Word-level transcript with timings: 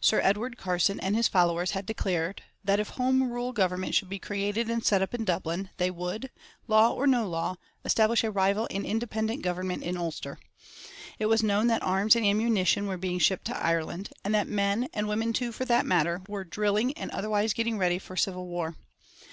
Sir 0.00 0.20
Edward 0.22 0.56
Carson 0.56 1.00
and 1.00 1.16
his 1.16 1.26
followers 1.26 1.72
had 1.72 1.86
declared 1.86 2.44
that 2.62 2.78
if 2.78 2.90
Home 2.90 3.32
Rule 3.32 3.52
government 3.52 3.96
should 3.96 4.08
be 4.08 4.20
created 4.20 4.70
and 4.70 4.84
set 4.86 5.02
up 5.02 5.12
in 5.12 5.24
Dublin, 5.24 5.70
they 5.78 5.90
would 5.90 6.30
law 6.68 6.92
or 6.92 7.04
no 7.04 7.28
law 7.28 7.56
establish 7.84 8.22
a 8.22 8.30
rival 8.30 8.68
and 8.70 8.86
independent 8.86 9.42
Government 9.42 9.82
in 9.82 9.96
Ulster. 9.96 10.38
It 11.18 11.26
was 11.26 11.42
known 11.42 11.66
that 11.66 11.82
arms 11.82 12.14
and 12.14 12.24
ammunition 12.24 12.86
were 12.86 12.96
being 12.96 13.18
shipped 13.18 13.46
to 13.46 13.56
Ireland, 13.58 14.10
and 14.24 14.32
that 14.36 14.46
men 14.46 14.86
and 14.94 15.08
women 15.08 15.32
too, 15.32 15.50
for 15.50 15.64
that 15.64 15.84
matter 15.84 16.22
were 16.28 16.44
drilling 16.44 16.92
and 16.96 17.10
otherwise 17.10 17.52
getting 17.52 17.76
ready 17.76 17.98
for 17.98 18.16
civil 18.16 18.46
war. 18.46 18.76